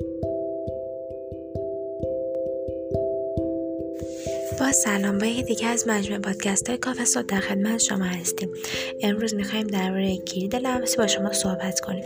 [0.00, 0.33] Thank you.
[4.60, 8.48] با سلام یکی دیگه از مجموعه پادکست های کافه صبح در خدمت شما هستیم.
[9.02, 12.04] امروز می‌خوایم درباره کلید لمسی با شما صحبت کنیم.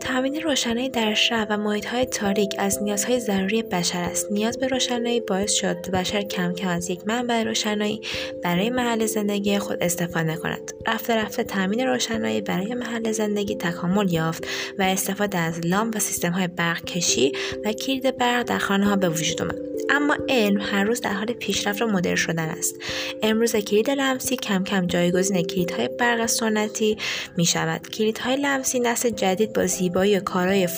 [0.00, 4.32] تامین روشنایی در شب و محیط های تاریک از نیازهای ضروری بشر است.
[4.32, 8.00] نیاز به روشنایی باعث شد بشر کم کم از یک منبع روشنایی
[8.42, 10.72] برای محل زندگی خود استفاده کند.
[10.86, 14.46] رفته رفته تامین روشنایی برای محل زندگی تکامل یافت
[14.78, 17.32] و استفاده از لامپ و سیستم های برق کشی
[17.64, 19.72] و کلید برق در خانه ها به وجود آمد.
[19.90, 22.74] اما علم هر روز در حال پیشرفت و مدرن شدن است.
[23.22, 26.98] امروز کلید لمسی کم کم جایگزین کلیدهای برق سنتی
[27.36, 30.68] می شود کلیدهای لمسی نسل جدید با زیبایی و کارهای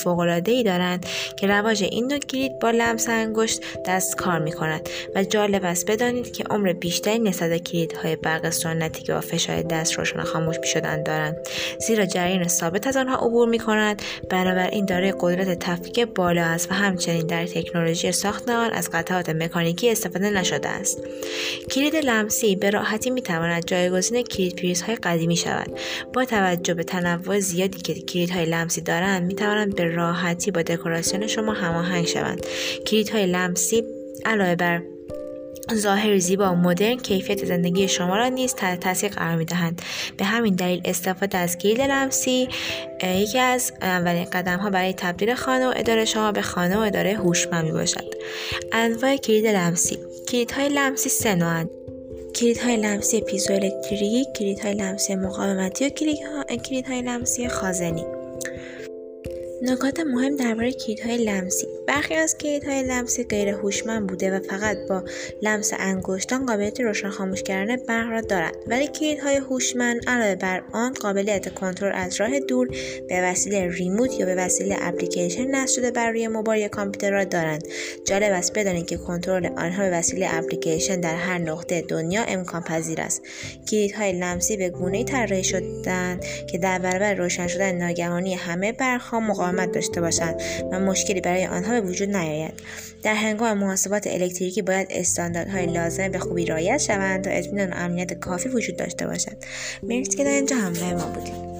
[0.46, 5.24] ای دارند که رواج این نوع کلید با لمس انگشت دست کار می کند و
[5.24, 10.22] جالب است بدانید که عمر بیشتری نسبت کلیدهای برق سنتی که با فشار دست روشن
[10.22, 11.36] خاموش می شدن دارند.
[11.86, 16.74] زیرا جریان ثابت از آنها عبور می کند بنابراین دارای قدرت تفکیک بالا است و
[16.74, 20.68] همچنین در تکنولوژی ساخت آن از قطعات مکانیکی استفاده نشده
[21.70, 25.78] کلید لمسی به راحتی می تواند جایگزین کلید های قدیمی شود.
[26.12, 31.26] با توجه به تنوع زیادی که کلیدهای لمسی دارند می توانند به راحتی با دکوراسیون
[31.26, 32.46] شما هماهنگ شوند.
[32.86, 33.82] کلیدهای لمسی
[34.24, 34.82] علاوه بر
[35.72, 39.82] ظاهر زیبا و مدرن کیفیت زندگی شما را نیز تحت تاثیر قرار می دهند
[40.16, 42.48] به همین دلیل استفاده از کلید لمسی
[43.02, 47.14] یکی از اولین قدم ها برای تبدیل خانه و اداره شما به خانه و اداره
[47.14, 48.14] هوشمند می باشد
[48.72, 49.98] انواع کلید لمسی
[50.34, 51.70] کلیدهای لمسی سه نوعند
[52.36, 55.88] کلیدهای لمسی پیزوالکتریک کلیدهای لمسی مقاومتی و
[56.58, 58.04] کلیدهای لمسی خازنی.
[59.62, 61.66] نکات مهم درباره کلیدهای لمسی.
[61.86, 65.04] برخی از کلیدهای لمسی غیر هوشمند بوده و فقط با
[65.42, 68.54] لمس انگشتان قابلیت روشن خاموش کردن برق را دارند.
[68.66, 72.68] ولی کلیدهای هوشمند علاوه بر آن قابلیت کنترل از راه دور
[73.08, 77.24] به وسیله ریموت یا به وسیله اپلیکیشن نصب شده بر روی موبایل یا کامپیوتر را
[77.24, 77.68] دارند.
[78.06, 83.00] جالب است بدانید که کنترل آنها به وسیله اپلیکیشن در هر نقطه دنیا امکان پذیر
[83.00, 83.22] است.
[83.70, 89.72] کلیدهای لمسی به گونه‌ای طراحی شدند که در برابر روشن شدن ناگهانی همه برقها مقاومت
[89.72, 92.54] داشته باشند و مشکلی برای آنها به وجود نیاید.
[93.02, 98.12] در هنگام محاسبات الکتریکی باید استانداردهای لازم به خوبی رعایت شوند تا اطمینان و امنیت
[98.12, 99.36] کافی وجود داشته باشد.
[99.82, 101.53] مرسی که در اینجا همراه ما بودید.